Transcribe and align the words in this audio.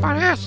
parece. 0.00 0.46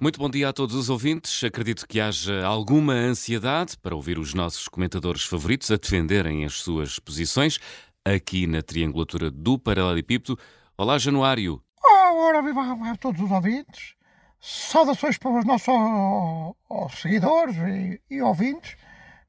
Muito 0.00 0.18
bom 0.18 0.30
dia 0.30 0.48
a 0.48 0.52
todos 0.52 0.74
os 0.74 0.88
ouvintes. 0.88 1.44
Acredito 1.44 1.86
que 1.86 2.00
haja 2.00 2.44
alguma 2.44 2.94
ansiedade 2.94 3.76
para 3.76 3.94
ouvir 3.94 4.18
os 4.18 4.32
nossos 4.32 4.68
comentadores 4.68 5.24
favoritos 5.24 5.70
a 5.70 5.76
defenderem 5.76 6.44
as 6.44 6.54
suas 6.54 6.98
posições 6.98 7.58
aqui 8.04 8.46
na 8.46 8.62
triangulatura 8.62 9.30
do 9.30 9.58
Paralelepípedo. 9.58 10.38
Olá, 10.76 10.98
Januário. 10.98 11.62
Ora, 11.84 12.42
viva 12.42 12.62
a 12.62 12.96
todos 12.96 13.20
os 13.20 13.30
ouvintes. 13.30 13.94
Saudações 14.40 15.18
para 15.18 15.38
os 15.38 15.44
nossos 15.44 15.68
ó, 15.68 16.54
ó, 16.70 16.88
seguidores 16.88 17.56
e, 17.56 18.00
e 18.10 18.22
ouvintes. 18.22 18.76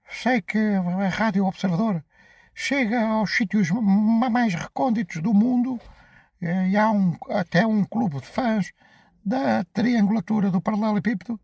Sei 0.09 0.41
que 0.41 0.57
a 0.57 1.09
Rádio 1.09 1.45
Observador 1.45 2.03
chega 2.61 2.99
aos 3.01 3.33
sítios 3.33 3.71
ma- 3.71 4.29
mais 4.29 4.53
recônditos 4.53 5.21
do 5.21 5.33
mundo 5.33 5.79
eh, 6.41 6.69
e 6.71 6.77
há 6.77 6.91
um, 6.91 7.15
até 7.29 7.65
um 7.65 7.85
clube 7.85 8.19
de 8.19 8.27
fãs 8.27 8.73
da 9.25 9.63
triangulatura 9.73 10.51
do 10.51 10.59
Paralelepípedo 10.59 11.39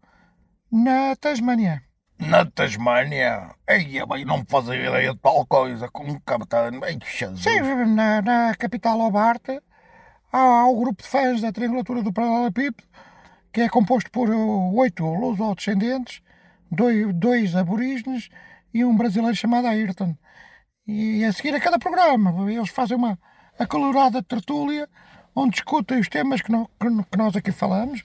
na 0.70 1.16
Tasmânia. 1.16 1.82
Na 2.20 2.46
Tasmânia? 2.46 3.56
Ei, 3.66 4.02
não 4.26 4.40
me 4.40 4.46
fazia 4.46 4.76
ideia 4.76 5.14
de 5.14 5.20
tal 5.20 5.46
coisa. 5.46 5.88
Com 5.90 6.20
capitão. 6.20 6.84
Ei, 6.84 7.00
Jesus. 7.02 7.42
Sim, 7.42 7.62
na, 7.86 8.22
na 8.22 8.56
capital 8.56 9.00
Hobart 9.00 9.48
há, 10.34 10.38
há 10.38 10.68
o 10.68 10.80
grupo 10.82 11.02
de 11.02 11.08
fãs 11.08 11.40
da 11.40 11.52
triangulatura 11.52 12.04
do 12.04 12.12
Paralelepípedo 12.12 12.84
que 13.54 13.62
é 13.62 13.70
composto 13.70 14.12
por 14.12 14.30
uh, 14.30 14.76
oito 14.76 15.06
luso-descendentes, 15.06 16.22
dois, 16.70 17.14
dois 17.16 17.56
aborígenes 17.56 18.28
e 18.74 18.84
um 18.84 18.98
brasileiro 18.98 19.34
chamado 19.34 19.68
Ayrton. 19.68 20.14
E 20.88 21.24
a 21.26 21.34
seguir 21.34 21.56
a 21.56 21.60
cada 21.60 21.80
programa 21.80 22.52
eles 22.52 22.70
fazem 22.70 22.96
uma 22.98 23.18
acalorada 23.58 24.22
tertúlia 24.22 24.88
onde 25.36 25.52
discutem 25.52 26.00
os 26.00 26.08
temas 26.08 26.42
que, 26.42 26.52
que 26.52 27.18
nós 27.18 27.36
aqui 27.36 27.52
falamos. 27.52 28.04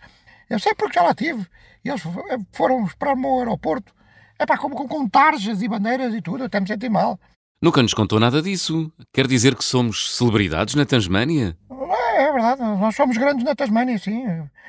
Eu 0.49 0.59
sei 0.59 0.75
porque 0.75 0.99
já 0.99 1.03
lá 1.05 1.15
tive. 1.15 1.47
Eles 1.85 2.01
f- 2.05 2.45
foram 2.53 2.87
para 2.99 3.13
o 3.13 3.17
meu 3.17 3.39
aeroporto 3.39 3.93
é 4.39 4.47
pá, 4.47 4.57
como 4.57 4.75
com, 4.75 5.07
tarjas 5.07 5.61
e 5.61 5.69
bandeiras 5.69 6.15
e 6.15 6.23
tudo, 6.23 6.45
até 6.45 6.59
me 6.59 6.67
senti 6.67 6.89
mal. 6.89 7.21
Nunca 7.63 7.83
nos 7.83 7.93
contou 7.93 8.19
nada 8.19 8.41
disso. 8.41 8.91
Quer 9.13 9.27
dizer 9.27 9.55
que 9.55 9.63
somos 9.63 10.17
celebridades 10.17 10.75
na 10.75 10.87
Tasmânia? 10.87 11.59
É, 11.71 12.23
é 12.23 12.33
verdade, 12.33 12.63
nós 12.63 12.97
somos 12.97 13.19
grandes 13.19 13.45
na 13.45 13.55
Tasmânia, 13.55 13.99
sim. 13.99 14.25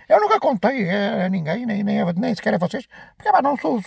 Eu 0.09 0.20
nunca 0.20 0.42
contei 0.42 0.90
a, 0.90 1.30
ninguém, 1.30 1.66
nem, 1.66 1.84
nem, 1.84 2.03
nem 2.18 2.36
sequer 2.36 2.56
a 2.56 2.58
vocês, 2.58 2.86
porque 3.16 3.31
pá, 3.31 3.42
não, 3.42 3.56
sou, 3.56 3.81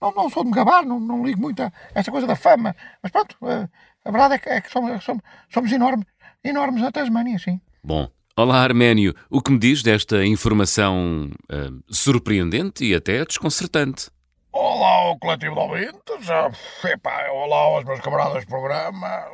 não, 0.00 0.12
não 0.12 0.30
sou 0.30 0.42
de 0.42 0.50
me 0.50 0.54
gabar, 0.56 0.84
não, 0.84 0.98
não 1.00 1.24
ligo 1.24 1.40
muito 1.40 1.62
a 1.62 1.72
essa 1.94 2.10
coisa 2.10 2.26
da 2.26 2.36
fama. 2.36 2.74
Mas 3.02 3.12
pronto, 3.12 3.36
eh, 3.42 3.68
a 4.04 4.10
verdade 4.10 4.34
é 4.34 4.38
que, 4.38 4.48
é 4.48 4.60
que 4.60 4.70
somos, 4.70 5.02
somos, 5.04 5.22
somos 5.48 5.72
enormes, 5.72 6.06
enormes 6.42 6.82
na 6.82 6.92
Tasmânia, 6.92 7.38
sim. 7.38 7.60
Bom. 7.82 8.08
Olá, 8.36 8.62
Arménio. 8.62 9.16
O 9.28 9.42
que 9.42 9.50
me 9.50 9.58
diz 9.58 9.82
desta 9.82 10.24
informação 10.24 11.28
ah, 11.50 11.70
surpreendente 11.90 12.84
e 12.84 12.94
até 12.94 13.24
desconcertante? 13.24 14.10
Olá 14.52 14.88
ao 14.88 15.18
coletivo 15.18 15.54
de 15.54 15.60
ouvintes. 15.60 16.30
Ah, 16.30 16.48
Epá, 16.84 17.30
olá 17.32 17.56
aos 17.56 17.84
meus 17.84 17.98
camaradas 18.00 18.42
de 18.42 18.46
programa. 18.46 19.24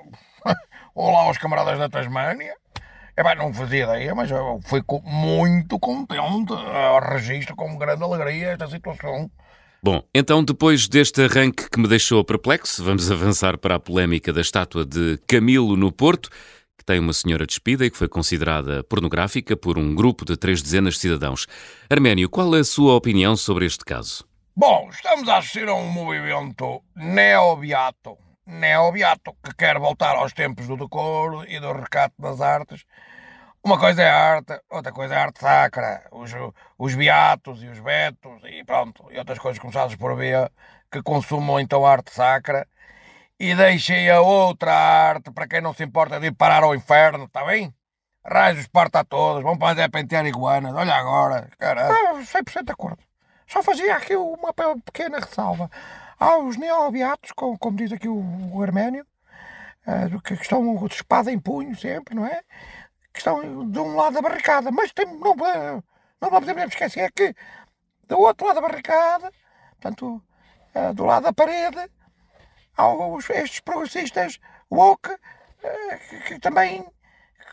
Olá 0.95 1.25
aos 1.25 1.37
camaradas 1.37 1.79
da 1.79 1.89
Tasmânia. 1.89 2.55
Epá, 3.15 3.35
não 3.35 3.53
fazia 3.53 3.85
ideia, 3.85 4.15
mas 4.15 4.31
eu 4.31 4.59
fui 4.65 4.83
muito 5.05 5.79
contente. 5.79 6.55
Ah, 6.55 6.99
registro 7.01 7.55
com 7.55 7.77
grande 7.77 8.03
alegria 8.03 8.53
esta 8.53 8.67
situação. 8.69 9.31
Bom, 9.85 10.03
então 10.15 10.43
depois 10.43 10.89
deste 10.89 11.21
arranque 11.21 11.69
que 11.69 11.79
me 11.79 11.87
deixou 11.87 12.25
perplexo, 12.25 12.83
vamos 12.83 13.11
avançar 13.13 13.59
para 13.59 13.75
a 13.75 13.79
polémica 13.79 14.33
da 14.33 14.41
estátua 14.41 14.83
de 14.83 15.19
Camilo 15.29 15.77
no 15.77 15.93
Porto, 15.93 16.31
que 16.79 16.83
tem 16.87 16.99
uma 16.99 17.13
senhora 17.13 17.45
despida 17.45 17.85
e 17.85 17.91
que 17.91 17.99
foi 17.99 18.09
considerada 18.09 18.83
pornográfica 18.85 19.55
por 19.55 19.77
um 19.77 19.95
grupo 19.95 20.25
de 20.25 20.39
três 20.39 20.63
dezenas 20.63 20.95
de 20.95 21.01
cidadãos. 21.01 21.47
Arménio, 21.91 22.31
qual 22.31 22.57
é 22.57 22.61
a 22.61 22.65
sua 22.65 22.95
opinião 22.95 23.37
sobre 23.37 23.67
este 23.67 23.85
caso? 23.85 24.27
Bom, 24.57 24.89
estamos 24.91 25.29
a 25.29 25.37
assistir 25.37 25.69
a 25.69 25.75
um 25.75 25.91
movimento 25.91 26.83
neobiato, 26.97 28.17
neobiato, 28.47 29.37
que 29.45 29.55
quer 29.55 29.79
voltar 29.79 30.17
aos 30.17 30.33
tempos 30.33 30.67
do 30.67 30.79
decoro 30.79 31.45
e 31.47 31.61
do 31.61 31.75
recato 31.75 32.15
das 32.19 32.41
artes. 32.41 32.87
Uma 33.65 33.79
coisa 33.79 34.03
é 34.03 34.11
arte, 34.11 34.61
outra 34.69 34.93
coisa 34.93 35.15
é 35.15 35.19
arte 35.19 35.41
sacra, 35.41 36.07
os, 36.13 36.31
os 36.79 36.95
beatos 36.95 37.63
e 37.63 37.69
os 37.69 37.81
betos 37.81 38.43
e 38.45 38.63
pronto, 38.63 39.07
e 39.11 39.19
outras 39.19 39.39
coisas 39.39 39.59
começadas 39.59 39.97
por 39.97 40.15
B, 40.17 40.33
que 40.93 41.03
consumam 41.03 41.59
então 41.59 41.87
a 41.87 41.93
arte 41.93 42.13
sacra 42.13 42.69
e 43.41 43.55
deixem 43.55 44.11
a 44.11 44.21
outra 44.21 44.73
arte 44.73 45.31
para 45.31 45.49
quem 45.49 45.63
não 45.63 45.73
se 45.73 45.83
importa 45.83 46.21
de 46.21 46.27
ir 46.27 46.33
parar 46.33 46.63
ao 46.63 46.75
inferno, 46.75 47.25
está 47.25 47.45
bem? 47.45 47.75
Raios 48.25 48.67
parta 48.69 49.01
a 49.01 49.05
todos, 49.05 49.43
vão 49.43 49.57
para 49.57 49.85
a 49.85 49.89
pentear 49.89 50.27
iguanas, 50.27 50.75
olha 50.75 50.95
agora, 50.95 51.49
caralho. 51.59 51.95
Ah, 52.19 52.23
100% 52.25 52.67
de 52.67 52.73
acordo. 52.73 52.99
Só 53.47 53.63
fazia 53.63 53.97
aqui 53.97 54.15
uma 54.17 54.53
pe- 54.53 54.81
pequena 54.85 55.21
ressalva. 55.21 55.71
Há 56.19 56.39
os 56.39 56.57
neobiatos, 56.57 57.33
como, 57.33 57.59
como 57.59 57.77
diz 57.77 57.93
aqui 57.93 58.09
o, 58.09 58.23
o 58.53 58.63
Arménio, 58.63 59.07
ah, 59.87 60.09
que 60.23 60.35
estão 60.35 60.87
de 60.87 60.95
espada 60.95 61.31
em 61.31 61.39
punho 61.39 61.75
sempre, 61.77 62.15
não 62.15 62.27
é? 62.27 62.43
Que 63.15 63.21
estão 63.21 63.71
de 63.71 63.79
um 63.79 63.97
lado 63.97 64.15
da 64.15 64.21
barricada. 64.21 64.71
Mas 64.71 64.93
tem, 64.93 65.07
não, 65.07 65.33
eh, 65.47 65.83
não 66.21 66.31
podemos 66.31 66.65
esquecer 66.65 67.11
que 67.13 67.35
do 68.07 68.19
outro 68.19 68.47
lado 68.47 68.57
da 68.57 68.69
barricada, 68.69 69.33
portanto, 69.81 70.23
ah, 70.75 70.93
do 70.93 71.05
lado 71.05 71.23
da 71.23 71.33
parede, 71.33 71.91
há 72.77 72.89
os, 72.89 73.31
estes 73.31 73.61
progressistas 73.61 74.39
woke 74.71 75.11
eh, 75.63 75.99
que, 76.09 76.21
que 76.21 76.39
também 76.41 76.83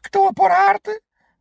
que 0.01 0.07
estão 0.07 0.27
a 0.27 0.33
pôr 0.33 0.51
a 0.51 0.57
arte 0.57 0.91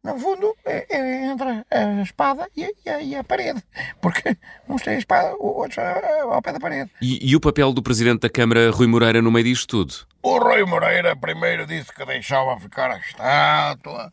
no 0.03 0.19
fundo, 0.19 0.57
é, 0.65 0.87
é 0.89 1.27
entre 1.27 1.65
a 1.71 2.03
espada 2.03 2.49
e 2.57 2.65
a, 2.65 2.69
e 2.85 2.89
a- 2.91 3.03
e 3.03 3.17
a 3.17 3.25
parede. 3.25 3.63
Porque 4.01 4.37
uns 4.69 4.83
têm 4.83 4.95
a 4.95 4.99
espada, 4.99 5.35
outros 5.39 5.79
ao 5.79 6.41
pé 6.43 6.53
da 6.53 6.61
parede. 6.61 6.91
E, 7.03 7.31
e 7.31 7.37
o 7.37 7.41
papel 7.41 7.73
do 7.73 7.83
Presidente 7.83 8.21
da 8.23 8.31
Câmara, 8.31 8.71
Rui 8.71 8.87
Moreira, 8.87 9.21
no 9.21 9.31
meio 9.31 9.45
disto 9.45 9.67
tudo? 9.69 9.95
O 10.23 10.39
Rui 10.39 10.65
Moreira 10.65 11.15
primeiro 11.17 11.67
disse 11.67 11.93
que 11.93 12.05
deixava 12.07 12.59
ficar 12.61 12.91
a 12.91 12.99
estátua, 12.99 14.13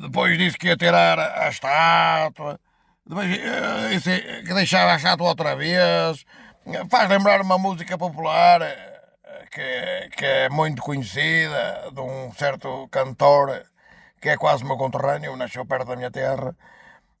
depois 0.00 0.36
disse 0.38 0.56
que 0.58 0.68
ia 0.68 0.76
tirar 0.76 1.18
a 1.18 1.48
estátua, 1.48 2.58
depois 3.06 3.28
eh, 3.30 3.88
disse 3.92 4.42
que 4.44 4.54
deixava 4.54 4.92
a 4.92 4.96
estátua 4.96 5.28
outra 5.28 5.56
vez. 5.56 6.24
Faz 6.90 7.08
lembrar 7.08 7.40
uma 7.40 7.56
música 7.58 7.96
popular 7.96 8.60
eh, 8.62 9.00
que, 9.50 10.16
que 10.16 10.24
é 10.24 10.48
muito 10.48 10.82
conhecida, 10.82 11.90
de 11.92 12.00
um 12.00 12.32
certo 12.34 12.88
cantor 12.90 13.62
que 14.20 14.28
é 14.30 14.36
quase 14.36 14.64
meu 14.64 14.76
conterrâneo, 14.76 15.36
nasceu 15.36 15.64
perto 15.66 15.88
da 15.88 15.96
minha 15.96 16.10
terra, 16.10 16.54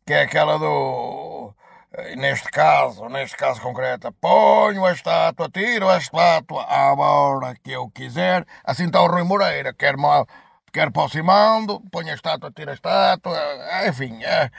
que 0.06 0.12
é 0.12 0.22
aquela 0.22 0.58
do. 0.58 1.52
eh, 1.92 2.16
Neste 2.16 2.50
caso, 2.50 3.08
neste 3.08 3.36
caso 3.36 3.60
concreto, 3.60 4.12
ponho 4.20 4.84
a 4.84 4.92
estátua, 4.92 5.48
tiro 5.50 5.88
a 5.88 5.98
estátua 5.98 6.62
à 6.64 6.94
hora 6.94 7.54
que 7.62 7.72
eu 7.72 7.90
quiser. 7.90 8.46
Assim 8.64 8.86
está 8.86 9.00
o 9.02 9.06
Rui 9.08 9.24
Moreira, 9.24 9.72
quer, 9.74 9.96
mal, 9.96 10.26
quer 10.72 10.90
para 10.90 11.04
o 11.04 11.08
Simando, 11.08 11.80
põe 11.90 12.10
a 12.10 12.14
estátua, 12.14 12.50
tira 12.50 12.72
a 12.72 12.74
estátua, 12.74 13.36
eh, 13.36 13.88
enfim, 13.88 14.22
é 14.24 14.50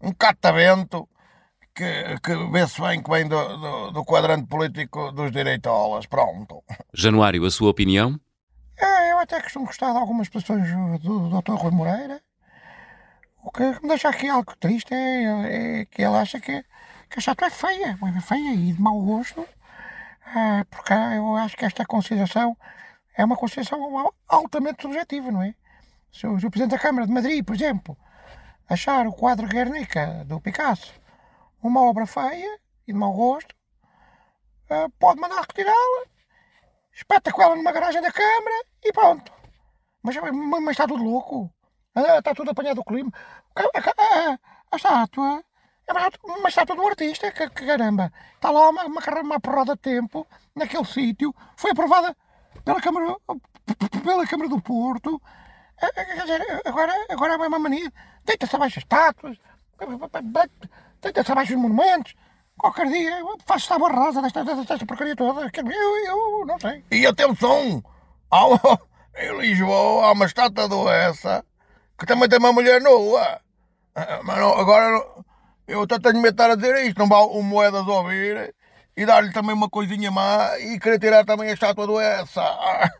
um 0.00 0.12
catavento 0.12 1.08
que, 1.74 2.18
que 2.22 2.34
vê-se 2.50 2.80
bem 2.80 3.02
que 3.02 3.10
vem 3.10 3.26
do, 3.26 3.56
do, 3.56 3.90
do 3.92 4.04
quadrante 4.04 4.46
político 4.46 5.10
dos 5.12 5.30
direitolas. 5.32 6.06
Pronto. 6.06 6.62
Januário, 6.92 7.44
a 7.46 7.50
sua 7.50 7.70
opinião? 7.70 8.18
Até 9.22 9.40
costumo 9.40 9.66
gostar 9.66 9.92
de 9.92 9.98
algumas 9.98 10.28
posições 10.28 10.68
do 11.00 11.28
Dr. 11.40 11.52
Rui 11.52 11.70
Moreira. 11.70 12.20
O 13.44 13.52
que 13.52 13.62
me 13.80 13.88
deixa 13.88 14.08
aqui 14.08 14.28
algo 14.28 14.56
triste 14.56 14.92
é, 14.92 15.80
é 15.80 15.84
que 15.84 16.02
ele 16.02 16.16
acha 16.16 16.40
que, 16.40 16.62
que 16.62 17.16
a 17.16 17.18
estátua 17.18 17.46
é 17.46 17.50
feia, 17.50 17.98
é 18.16 18.20
feia 18.20 18.52
e 18.52 18.72
de 18.72 18.80
mau 18.80 19.00
gosto. 19.00 19.46
Ah, 20.26 20.64
porque 20.68 20.92
eu 20.92 21.36
acho 21.36 21.56
que 21.56 21.64
esta 21.64 21.84
consideração 21.84 22.56
é 23.16 23.24
uma 23.24 23.36
consideração 23.36 23.96
al- 23.96 24.14
altamente 24.28 24.82
subjetiva, 24.82 25.30
não 25.30 25.42
é? 25.42 25.54
Se 26.10 26.26
o, 26.26 26.38
se 26.40 26.46
o 26.46 26.50
Presidente 26.50 26.72
da 26.72 26.78
Câmara 26.82 27.06
de 27.06 27.12
Madrid, 27.12 27.44
por 27.44 27.54
exemplo, 27.54 27.96
achar 28.68 29.06
o 29.06 29.12
quadro 29.12 29.46
Guernica 29.46 30.24
do 30.24 30.40
Picasso 30.40 30.92
uma 31.62 31.80
obra 31.82 32.06
feia 32.06 32.58
e 32.88 32.92
de 32.92 32.98
mau 32.98 33.12
gosto, 33.12 33.54
ah, 34.68 34.88
pode 34.98 35.20
mandar 35.20 35.40
retirá-la, 35.42 36.06
espeta 36.92 37.30
com 37.30 37.40
ela 37.40 37.54
numa 37.54 37.70
garagem 37.72 38.02
da 38.02 38.10
Câmara 38.10 38.71
e 38.82 38.92
pronto. 38.92 39.32
Mas, 40.02 40.16
mas, 40.16 40.70
está 40.72 40.86
tudo 40.86 41.02
louco. 41.04 41.50
Está 41.94 42.34
tudo 42.34 42.50
apanhado 42.50 42.76
do 42.76 42.84
clima. 42.84 43.12
A, 43.54 43.60
a- 43.62 44.30
a- 44.32 44.38
a 44.72 44.76
estátua 44.76 45.44
é 45.86 45.92
uma, 45.92 46.48
estátua 46.48 46.76
um 46.76 46.88
artista, 46.88 47.30
que, 47.30 47.48
que 47.50 47.66
caramba. 47.66 48.12
Está 48.34 48.50
lá 48.50 48.68
uma, 48.70 48.84
uma, 48.84 49.00
uma 49.22 49.40
porrada 49.40 49.74
de 49.74 49.80
tempo, 49.80 50.26
naquele 50.56 50.84
sítio. 50.84 51.34
Foi 51.56 51.70
aprovada 51.72 52.16
pela 52.64 52.80
Câmara, 52.80 53.16
pela 54.02 54.26
Câmara 54.26 54.48
do 54.48 54.60
Porto. 54.60 55.20
Quer 55.78 56.20
dizer, 56.22 56.62
agora, 56.64 56.92
agora 57.10 57.34
é 57.34 57.36
uma 57.48 57.58
mania. 57.58 57.92
Deita-se 58.24 58.54
abaixo 58.56 58.78
as 58.78 58.84
estátuas, 58.84 59.36
deita-se 61.00 61.32
abaixo 61.32 61.54
os 61.54 61.60
monumentos. 61.60 62.14
Qualquer 62.56 62.86
dia 62.86 63.16
faço 63.44 63.68
tábua 63.68 63.90
rasa 63.90 64.22
desta, 64.22 64.44
desta, 64.44 64.64
desta 64.64 64.86
porcaria 64.86 65.16
toda. 65.16 65.50
Eu, 65.52 66.06
eu 66.06 66.46
não 66.46 66.58
sei. 66.60 66.84
E 66.90 67.06
atenção, 67.06 67.82
há, 67.82 67.82
em 69.18 69.38
Lisboa 69.38 70.06
há 70.06 70.12
uma 70.12 70.26
estátua 70.26 70.68
do 70.68 70.88
essa 70.88 71.44
que 71.98 72.06
também 72.06 72.28
tem 72.28 72.38
uma 72.38 72.52
mulher 72.52 72.80
nua. 72.80 73.40
Ah, 73.94 74.20
Mas 74.24 74.38
não, 74.38 74.54
agora 74.58 75.04
eu 75.68 75.82
até 75.82 75.98
tenho 75.98 76.16
medo 76.22 76.36
de 76.36 76.42
estar 76.42 76.50
a 76.50 76.56
dizer 76.56 76.86
isto, 76.86 76.98
não 76.98 77.08
vale 77.08 77.26
o 77.38 77.42
moedas 77.42 77.86
ouvir 77.86 78.54
e 78.96 79.06
dar-lhe 79.06 79.32
também 79.32 79.54
uma 79.54 79.68
coisinha 79.70 80.10
má 80.10 80.58
e 80.58 80.78
querer 80.80 80.98
tirar 80.98 81.24
também 81.24 81.50
a 81.50 81.54
estátua 81.54 81.86
do 81.86 82.00
essa. 82.00 82.42
Ah, 82.42 82.90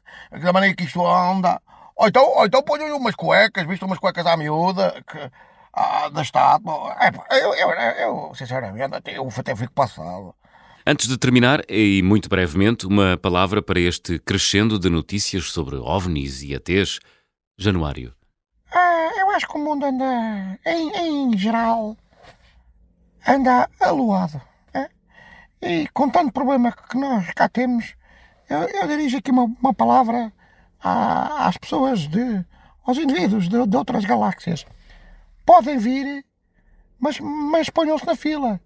Da 0.40 0.52
maneira 0.52 0.76
que 0.76 0.84
isto 0.84 1.06
anda. 1.06 1.60
Ou 1.96 2.08
então, 2.08 2.24
ou 2.24 2.46
então 2.46 2.62
ponham-lhe 2.62 2.92
umas 2.94 3.14
cuecas, 3.14 3.66
visto 3.66 3.84
umas 3.86 3.98
cuecas 3.98 4.26
à 4.26 4.36
miúda 4.36 5.02
que, 5.06 5.18
ah, 5.72 6.08
da 6.10 6.22
estátua. 6.22 6.96
É, 7.00 7.44
eu, 7.44 7.54
eu, 7.54 7.70
eu, 7.72 8.34
sinceramente, 8.34 9.02
eu 9.14 9.28
até 9.38 9.54
fico 9.56 9.72
passado. 9.74 10.34
Antes 10.86 11.06
de 11.06 11.16
terminar, 11.16 11.62
e 11.68 12.02
muito 12.02 12.28
brevemente, 12.28 12.86
uma 12.86 13.16
palavra 13.16 13.62
para 13.62 13.78
este 13.78 14.18
crescendo 14.18 14.78
de 14.78 14.90
notícias 14.90 15.44
sobre 15.50 15.76
ovnis 15.76 16.42
e 16.42 16.54
ATs. 16.54 16.98
Januário. 17.56 18.12
Ah, 18.74 19.10
eu 19.18 19.30
acho 19.30 19.46
que 19.46 19.56
o 19.56 19.62
mundo 19.64 19.84
anda, 19.84 20.58
em, 20.66 20.90
em 21.30 21.38
geral, 21.38 21.96
anda 23.26 23.68
aluado. 23.80 24.40
é? 24.74 24.88
E 25.62 25.88
com 25.92 26.08
tanto 26.10 26.32
problema 26.32 26.72
que 26.72 26.96
nós 26.98 27.30
cá 27.34 27.48
temos, 27.48 27.94
eu, 28.50 28.58
eu 28.58 28.88
dirijo 28.88 29.18
aqui 29.18 29.30
uma, 29.30 29.44
uma 29.60 29.72
palavra 29.74 30.32
à- 30.82 31.46
às 31.46 31.56
pessoas, 31.56 32.08
de, 32.08 32.44
aos 32.84 32.98
indivíduos 32.98 33.48
de, 33.48 33.66
de 33.66 33.76
outras 33.76 34.04
galáxias. 34.04 34.64
Podem 35.46 35.78
vir, 35.78 36.24
mas, 36.98 37.20
mas 37.20 37.68
ponham-se 37.70 38.06
na 38.06 38.16
fila. 38.16 38.60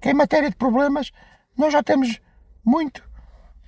Que 0.00 0.10
em 0.10 0.14
matéria 0.14 0.50
de 0.50 0.56
problemas, 0.56 1.12
nós 1.56 1.72
já 1.72 1.82
temos 1.82 2.18
muito 2.64 3.02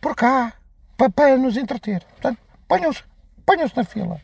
por 0.01 0.15
cá 0.15 0.53
para, 0.97 1.11
para 1.11 1.37
nos 1.37 1.57
entreter. 1.57 2.05
Portanto, 2.05 2.39
ponham-se 2.69 3.03
ponham-se 3.47 3.77
na 3.77 3.85
fila. 3.85 4.21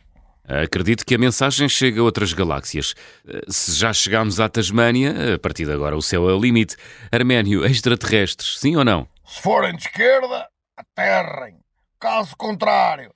Acredito 0.63 1.05
que 1.05 1.15
a 1.15 1.17
mensagem 1.17 1.69
chega 1.69 2.01
a 2.01 2.03
outras 2.03 2.33
galáxias. 2.33 2.93
Eh, 3.27 3.41
Se 3.47 3.73
já 3.73 3.93
chegámos 3.93 4.39
à 4.39 4.49
Tasmânia, 4.49 5.35
a 5.35 5.39
partir 5.39 5.65
de 5.65 5.71
agora 5.71 5.95
o 5.95 6.01
céu 6.01 6.29
é 6.29 6.33
o 6.33 6.39
limite. 6.39 6.75
Arménio, 7.11 7.63
extraterrestres, 7.65 8.59
sim 8.59 8.75
ou 8.75 8.83
não? 8.83 9.07
Se 9.25 9.39
forem 9.41 9.75
de 9.75 9.83
esquerda, 9.83 10.47
aterrem. 10.75 11.59
Caso 11.99 12.35
contrário, 12.35 13.13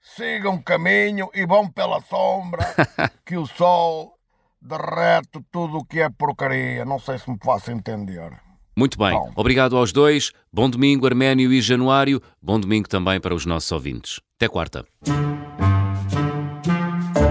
sigam 0.00 0.62
caminho 0.62 1.28
e 1.34 1.44
vão 1.44 1.68
pela 1.70 2.00
sombra 2.02 2.64
que 3.26 3.36
o 3.36 3.44
sol 3.46 4.14
derrete 4.62 5.40
tudo 5.50 5.78
o 5.78 5.84
que 5.84 6.00
é 6.00 6.08
porcaria. 6.08 6.84
Não 6.84 6.98
sei 6.98 7.18
se 7.18 7.28
me 7.28 7.36
faço 7.44 7.70
entender. 7.72 8.32
Muito 8.78 8.96
bem. 8.96 9.10
Bom. 9.10 9.32
Obrigado 9.34 9.76
aos 9.76 9.92
dois. 9.92 10.30
Bom 10.52 10.70
domingo, 10.70 11.04
Arménio 11.04 11.52
e 11.52 11.60
Januário. 11.60 12.22
Bom 12.40 12.60
domingo 12.60 12.88
também 12.88 13.18
para 13.20 13.34
os 13.34 13.44
nossos 13.44 13.72
ouvintes. 13.72 14.20
Até 14.36 14.46
quarta. 14.46 14.84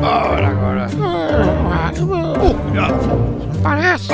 Ora, 0.03 0.47
agora. 0.49 0.87
Parece. 3.63 4.09